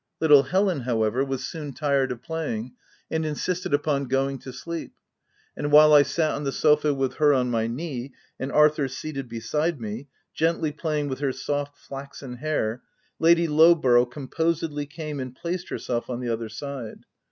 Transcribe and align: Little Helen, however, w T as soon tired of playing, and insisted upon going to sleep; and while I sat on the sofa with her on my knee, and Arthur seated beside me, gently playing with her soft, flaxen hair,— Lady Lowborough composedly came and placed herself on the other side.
Little 0.19 0.41
Helen, 0.41 0.79
however, 0.79 1.19
w 1.19 1.37
T 1.37 1.39
as 1.39 1.45
soon 1.45 1.73
tired 1.73 2.11
of 2.11 2.23
playing, 2.23 2.73
and 3.11 3.23
insisted 3.23 3.71
upon 3.71 4.05
going 4.05 4.39
to 4.39 4.51
sleep; 4.51 4.93
and 5.55 5.71
while 5.71 5.93
I 5.93 6.01
sat 6.01 6.31
on 6.31 6.43
the 6.43 6.51
sofa 6.51 6.91
with 6.91 7.17
her 7.17 7.35
on 7.35 7.51
my 7.51 7.67
knee, 7.67 8.15
and 8.39 8.51
Arthur 8.51 8.87
seated 8.87 9.29
beside 9.29 9.79
me, 9.79 10.07
gently 10.33 10.71
playing 10.71 11.07
with 11.07 11.19
her 11.19 11.31
soft, 11.31 11.77
flaxen 11.77 12.37
hair,— 12.37 12.81
Lady 13.19 13.45
Lowborough 13.47 14.09
composedly 14.09 14.87
came 14.87 15.19
and 15.19 15.35
placed 15.35 15.69
herself 15.69 16.09
on 16.09 16.19
the 16.19 16.29
other 16.29 16.49
side. 16.49 17.01